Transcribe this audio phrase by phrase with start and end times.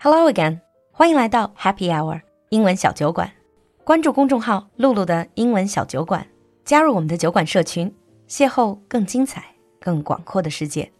[0.00, 0.60] Hello again，
[0.92, 3.30] 欢迎来到 Happy Hour 英文小酒馆。
[3.84, 6.26] 关注公众号“露露的英文小酒馆”，
[6.64, 7.94] 加入我们的酒馆社群，
[8.28, 9.44] 邂逅更精彩、
[9.80, 10.90] 更广阔的世界。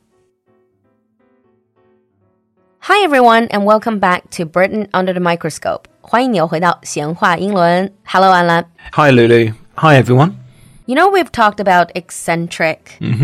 [2.80, 5.82] Hi everyone, and welcome back to Britain under the microscope.
[6.00, 7.93] 欢迎你又回到闲话英伦。
[8.04, 8.70] Hello，安兰。
[8.93, 9.54] Hi, Lulu.
[9.75, 10.34] Hi, everyone.
[10.84, 12.79] You know, we've talked about eccentric,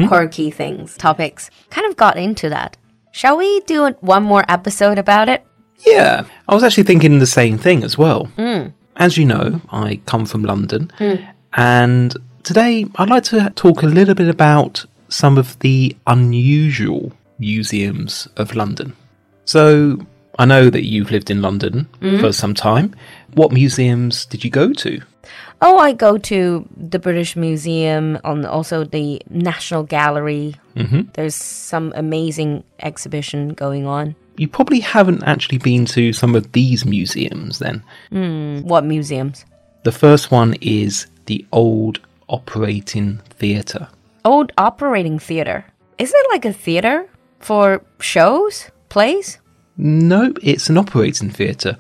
[0.09, 2.73] quirky things, topics, kind of got into that.
[3.13, 5.43] Shall we do one more episode about it?
[5.80, 8.26] Yeah, I was actually thinking the same thing as well.
[8.36, 8.68] Hmm.
[8.96, 11.16] As you know, I come from London, hmm.
[11.54, 18.28] and today I'd like to talk a little bit about some of the unusual museums
[18.38, 18.94] of London.
[19.46, 20.00] So,
[20.40, 22.20] I know that you've lived in London hmm.
[22.20, 22.96] for some time.
[23.34, 25.02] What museums did you go to?
[25.62, 30.56] Oh, I go to the British Museum and also the National Gallery.
[30.76, 31.10] Mm-hmm.
[31.14, 34.16] There's some amazing exhibition going on.
[34.38, 37.84] You probably haven't actually been to some of these museums then.
[38.64, 39.46] What museums?
[39.84, 43.88] The first one is the Old Operating Theatre.
[44.24, 45.66] Old Operating Theatre.
[45.98, 49.40] Is it like a theater for shows, plays?
[49.78, 51.78] No, it's an operating theatre.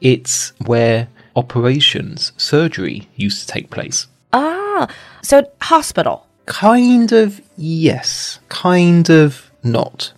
[0.00, 4.06] It's where operations, surgery used to take place.
[4.32, 4.88] Ah,
[5.22, 6.26] so hospital.
[6.46, 10.12] Kind of yes, kind of not.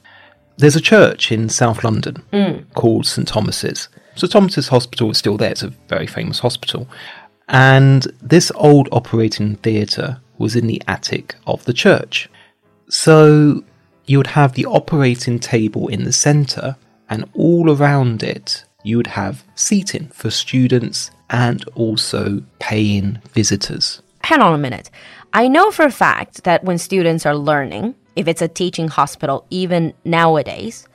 [0.63, 2.63] There's a church in South London hmm.
[2.75, 3.89] called St Thomas's.
[4.15, 6.89] St Thomas's Hospital is still there, it's a very famous hospital.
[7.49, 12.31] And this old operating theatre was in the attic of the church.
[12.89, 13.65] So
[14.07, 16.77] you would have the operating table in the centre,
[17.11, 24.01] and all around it, you would have seating for students and also paying visitors.
[24.23, 24.93] Hang on a minute.
[25.33, 29.47] I know for a fact that when students are learning, if it's a teaching hospital,
[29.51, 30.87] even nowadays,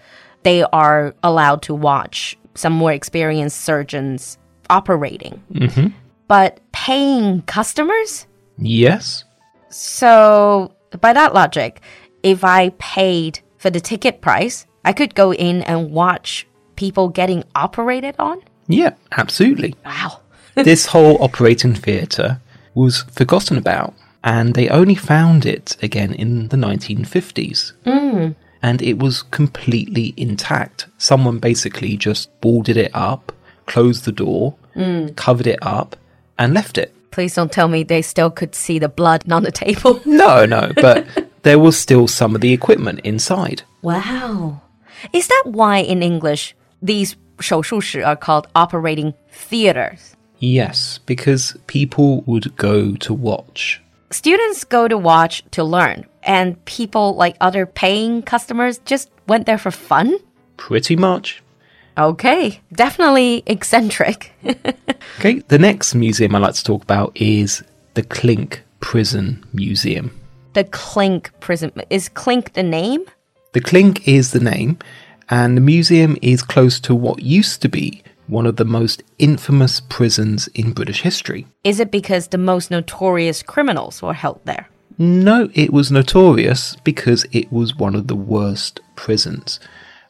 [0.43, 4.37] they are allowed to watch some more experienced surgeons
[4.69, 5.41] operating.
[5.53, 5.87] Mm-hmm.
[6.27, 8.27] But paying customers?
[8.57, 9.23] Yes?
[9.69, 11.81] So, by that logic,
[12.23, 17.43] if I paid for the ticket price, I could go in and watch people getting
[17.55, 18.41] operated on?
[18.67, 19.75] Yeah, absolutely.
[19.85, 20.21] Wow.
[20.55, 22.41] this whole operating theatre
[22.73, 23.93] was forgotten about,
[24.26, 27.72] and they only found it again in the 1950s.
[28.64, 30.86] And it was completely intact.
[30.96, 33.32] Someone basically just boarded it up,
[33.66, 34.54] closed the door,
[35.16, 35.96] covered it up,
[36.38, 36.94] and left it.
[37.10, 40.00] Please don't tell me they still could see the blood on the table.
[40.06, 41.04] No, no, but
[41.42, 43.64] there was still some of the equipment inside.
[43.82, 44.62] Wow.
[45.12, 50.14] Is that why in English these 手术室 are called operating theaters?
[50.38, 53.82] Yes, because people would go to watch.
[54.11, 59.57] Students go to watch to learn, and people like other paying customers just went there
[59.57, 60.17] for fun?
[60.55, 61.43] Pretty much.
[61.97, 64.31] Okay, definitely eccentric.
[65.19, 67.63] Okay, the next museum I'd like to talk about is
[67.95, 70.11] the Clink Prison Museum.
[70.53, 71.71] the Clink prison.
[71.89, 73.03] Is Clink the name?
[73.53, 74.77] The Clink is the name,
[75.29, 79.79] and the museum is close to what used to be one of the most infamous
[79.79, 81.47] prisons in British history.
[81.63, 84.69] Is it because the most notorious criminals were held there?
[84.97, 89.59] No, it was notorious because it was one of the worst prisons.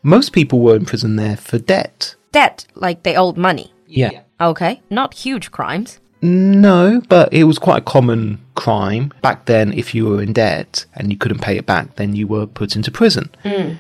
[0.02, 2.16] Most people were in prison there for debt.
[2.32, 3.74] Debt, like they owed money.
[3.86, 4.22] Yeah.
[4.40, 6.00] Okay, not huge crimes.
[6.22, 9.14] No, but it was quite a common crime.
[9.22, 12.28] Back then, if you were in debt and you couldn't pay it back, then you
[12.28, 13.30] were put into prison.
[13.44, 13.74] Hmm.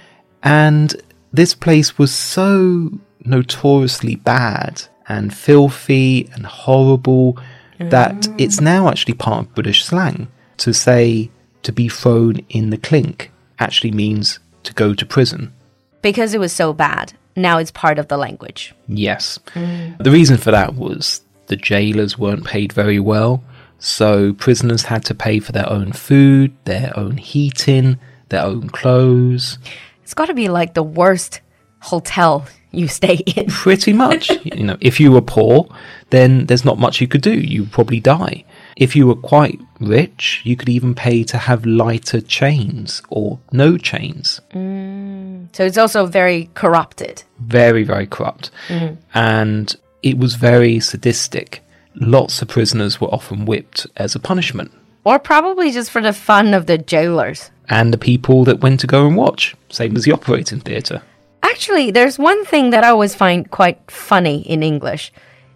[0.44, 0.96] And
[1.34, 2.92] this place was so
[3.28, 7.38] notoriously bad and filthy and horrible
[7.80, 10.28] that it's now actually part of British slang.
[10.58, 11.30] To say
[11.64, 15.54] to be thrown in the clink actually means to go to prison.
[16.02, 18.74] Because it was so bad, now it's part of the language.
[18.88, 19.40] Yes.
[19.54, 20.04] Mm.
[20.04, 23.44] The reason for that was the jailers weren't paid very well,
[23.80, 28.00] so prisoners had to pay for their own food, their own heating,
[28.30, 29.60] their own clothes.
[30.04, 31.42] It's got to be like the worst
[31.80, 33.48] hotel you stay in.
[33.50, 34.30] Pretty much.
[34.46, 35.68] you know, if you were poor,
[36.10, 37.34] then there's not much you could do.
[37.34, 38.44] You probably die.
[38.76, 43.78] If you were quite rich, you could even pay to have lighter chains or no
[43.78, 44.40] chains.
[44.54, 45.48] Mm.
[45.54, 47.24] So it's also very corrupted.
[47.40, 48.52] very, very corrupt.
[48.68, 48.96] Mm-hmm.
[49.14, 51.64] And it was very sadistic.
[51.96, 54.72] Lots of prisoners were often whipped as a punishment.
[55.04, 57.50] Or probably just for the fun of the jailers.
[57.70, 61.02] And the people that went to go and watch, same as the operating theatre.
[61.44, 65.12] Actually, there's one thing that I always find quite funny in English.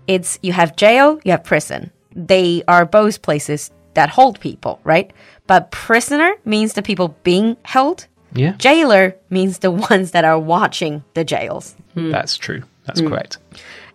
[0.07, 1.91] It's you have jail, you have prison.
[2.15, 5.11] They are both places that hold people, right?
[5.47, 8.07] But prisoner means the people being held.
[8.33, 11.75] Yeah, Jailer means the ones that are watching the jails.
[11.95, 12.63] that's true.
[12.85, 13.37] That's correct.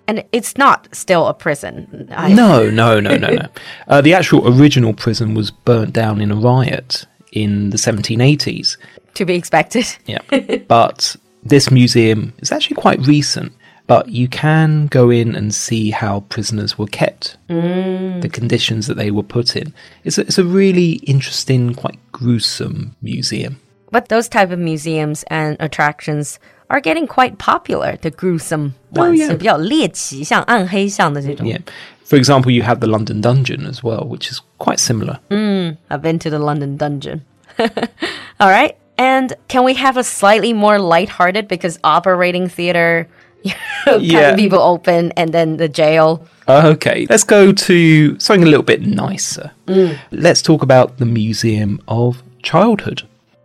[0.09, 2.09] And it's not still a prison.
[2.13, 3.49] I, No, no, no, no, no.
[3.89, 8.77] Uh, the actual original prison was burnt down in a riot in the 1780s.
[9.15, 9.87] To be expected.
[10.07, 10.21] Yeah.
[10.69, 11.17] but
[11.49, 13.53] this museum is actually quite recent,
[13.87, 18.21] but you can go in and see how prisoners were kept, mm.
[18.21, 19.73] the conditions that they were put in.
[20.05, 23.61] It's a, it's a really interesting, quite gruesome museum.
[23.91, 29.21] But those type of museums and attractions are getting quite popular, the gruesome oh, ones.
[29.21, 29.29] Oh, yeah.
[31.47, 31.59] yeah.
[32.05, 35.19] For example, you have the London Dungeon as well, which is quite similar.
[35.31, 37.25] Mm, I've been to the London Dungeon.
[37.59, 38.77] All right.
[38.99, 43.09] And can we have a slightly more lighthearted because operating theater,
[44.01, 44.35] Yeah.
[44.37, 46.27] people open and then the jail.
[46.49, 49.51] Okay, let's go to something a little bit nicer.
[49.67, 49.99] Mm.
[50.13, 53.03] Let's talk about the Museum of Childhood.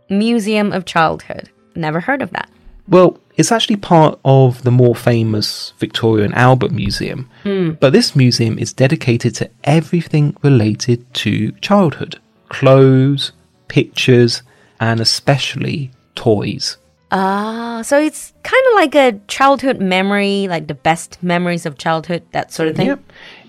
[0.09, 1.49] Museum of Childhood.
[1.75, 2.49] Never heard of that.
[2.87, 7.71] Well, it's actually part of the more famous Victoria and Albert Museum, hmm.
[7.79, 12.19] but this museum is dedicated to everything related to childhood
[12.49, 13.31] clothes,
[13.69, 14.43] pictures,
[14.81, 16.75] and especially toys.
[17.13, 22.23] Ah, so it's kind of like a childhood memory, like the best memories of childhood,
[22.31, 22.87] that sort of thing.
[22.87, 22.99] Yep.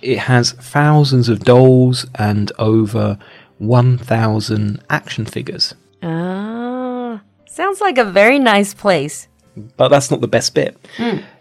[0.03, 3.19] It has thousands of dolls and over
[3.59, 5.75] 1,000 action figures.
[6.03, 9.29] Ah, sounds like a very nice place.
[9.77, 10.77] But that's not the best bit.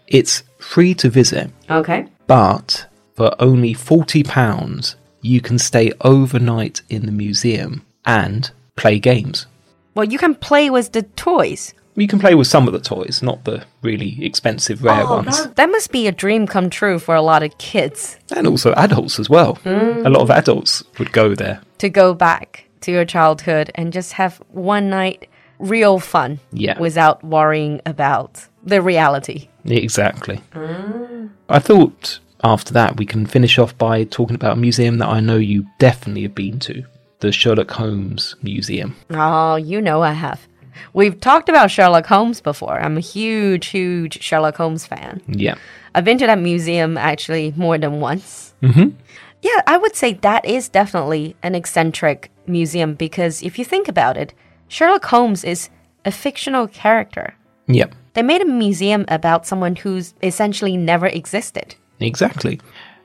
[0.06, 2.06] It's free to visit, Okay.
[2.26, 2.86] but
[3.16, 9.46] for only £40, you can stay overnight in the museum and play games.
[9.94, 11.74] Well, you can play with the toys.
[11.94, 15.44] You can play with some of the toys, not the really expensive, rare oh, ones.
[15.44, 18.72] that, that must be a dream come true for a lot of kids And also
[18.74, 19.56] adults as well.
[19.56, 20.06] Hmm.
[20.06, 21.60] A lot of adults would go there.
[21.78, 25.28] to go back to your childhood and just have one night
[25.58, 26.78] real fun Yeah.
[26.80, 29.48] without worrying about the reality.
[29.66, 30.40] Exactly.
[30.54, 31.26] Hmm.
[31.50, 35.20] I thought after that we can finish off by talking about a museum that I
[35.20, 36.84] know you definitely have been to
[37.22, 38.96] the Sherlock Holmes Museum.
[39.10, 40.46] Oh, you know I have.
[40.92, 42.80] We've talked about Sherlock Holmes before.
[42.80, 45.22] I'm a huge, huge Sherlock Holmes fan.
[45.28, 45.54] Yeah.
[45.94, 48.54] I've been to that museum actually more than once.
[48.60, 48.96] Mm-hmm.
[49.40, 54.16] Yeah, I would say that is definitely an eccentric museum because if you think about
[54.16, 54.34] it,
[54.66, 55.70] Sherlock Holmes is
[56.04, 57.34] a fictional character.
[57.68, 57.86] Yeah.
[58.14, 61.76] They made a museum about someone who's essentially never existed.
[62.00, 62.60] Exactly.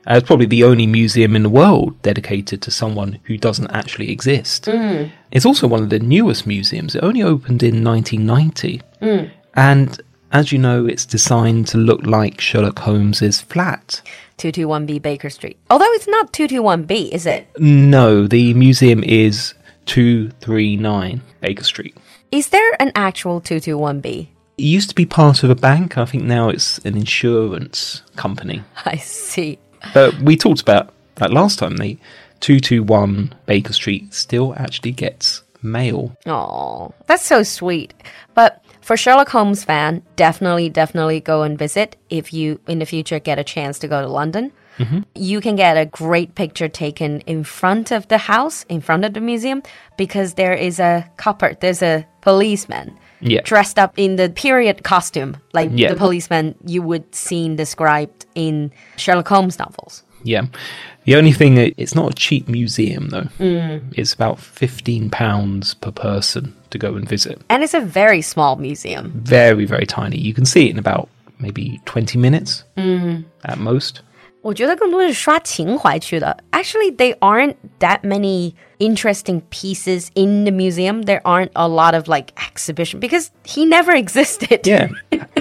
[0.06, 4.64] It's probably the only museum in the world dedicated to someone who doesn't actually exist.
[4.64, 5.10] Mm.
[5.30, 6.94] It's also one of the newest museums.
[6.94, 8.82] It only opened in 1990.
[9.02, 9.30] Mm.
[9.54, 10.00] And
[10.32, 14.02] as you know, it's designed to look like Sherlock Holmes's flat.
[14.38, 15.58] 221B Baker Street.
[15.68, 17.48] Although it's not 221B, is it?
[17.58, 19.54] No, the museum is
[19.86, 21.96] 239 Baker Street.
[22.30, 24.28] Is there an actual 221B?
[24.58, 25.96] It used to be part of a bank.
[25.96, 28.62] I think now it's an insurance company.
[28.84, 29.58] I see.
[29.94, 31.76] But we talked about that last time.
[31.76, 31.98] The
[32.40, 36.16] 221 Baker Street still actually gets mail.
[36.26, 37.94] Oh, that's so sweet.
[38.34, 43.18] But for Sherlock Holmes fan, definitely, definitely go and visit if you in the future
[43.18, 44.52] get a chance to go to London.
[44.78, 45.00] Mm-hmm.
[45.14, 49.14] You can get a great picture taken in front of the house, in front of
[49.14, 49.62] the museum,
[49.96, 53.40] because there is a copper, there's a policeman Yeah.
[53.42, 55.90] dressed up in the period costume, like Yeah.
[55.90, 60.04] the policeman you would seen described in Sherlock Holmes novels.
[60.22, 60.46] Yeah.
[61.04, 63.28] The only thing, it's not a cheap museum though.
[63.38, 63.80] Mm.
[63.96, 67.40] It's about £15 per person to go and visit.
[67.48, 69.12] And it's a very small museum.
[69.14, 70.18] Very, very tiny.
[70.18, 71.08] You can see it in about
[71.38, 73.24] maybe 20 minutes mm.
[73.44, 74.02] at most.
[74.41, 76.35] 我觉得更多是刷情怀去的.
[76.51, 81.03] Actually, they aren't that many interesting pieces in the museum.
[81.03, 84.67] There aren't a lot of like exhibition because he never existed.
[84.67, 84.89] Yeah.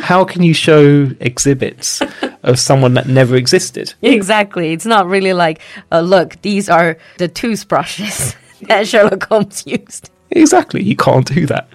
[0.00, 2.00] How can you show exhibits
[2.44, 3.94] of someone that never existed?
[4.02, 4.72] Exactly.
[4.72, 8.36] It's not really like, uh, look, these are the toothbrushes
[8.68, 10.10] that Sherlock Holmes used.
[10.30, 10.82] Exactly.
[10.82, 11.68] You can't do that.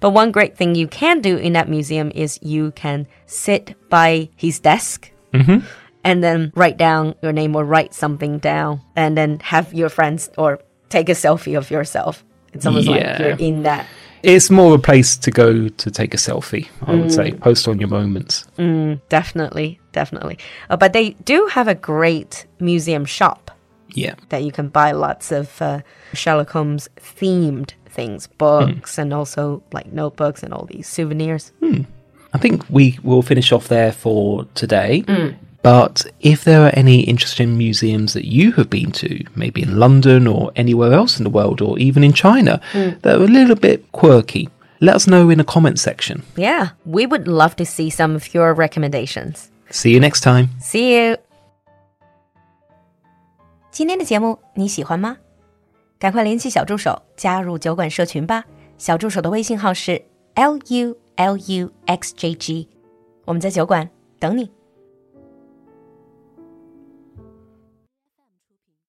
[0.00, 4.30] But one great thing you can do in that museum is you can sit by
[4.36, 5.12] his desk
[6.05, 10.29] and then write down your name or write something down and then have your friends
[10.37, 12.23] or take a selfie of yourself.
[12.53, 13.85] It's almost like you're in that.
[14.23, 17.31] It's more a place to go to take a selfie, I would say.
[17.31, 17.39] Mm.
[17.41, 18.45] Post on your moments.
[18.57, 20.39] Mm, definitely, definitely.
[20.69, 23.51] Uh, but they do have a great museum shop
[23.93, 24.15] Yeah.
[24.29, 25.81] that you can buy lots of uh,
[26.13, 29.01] Sherlock Holmes themed things, books, hmm.
[29.01, 31.51] and also like notebooks and all these souvenirs.
[31.59, 31.81] Hmm.
[32.33, 35.03] I think we will finish off there for today.
[35.07, 35.35] Mm.
[35.64, 40.26] But if there are any interesting museums that you have been to, maybe in London
[40.26, 43.92] or anywhere else in the world, or even in China, that are a little bit
[43.92, 44.48] quirky,
[44.82, 46.22] Let us know in the comment section.
[46.36, 49.50] Yeah, we would love to see some of your recommendations.
[49.70, 50.48] See you next time.
[50.58, 51.18] See you.
[53.70, 55.18] 今天的节目你喜欢吗？
[55.98, 58.42] 赶快联系小助手加入酒馆社群吧。
[58.78, 60.00] 小助手的微信号是
[60.34, 62.66] l u l u x j g，
[63.26, 63.86] 我们在酒馆
[64.18, 64.50] 等你。